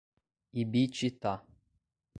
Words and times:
Ibititá 0.61 1.33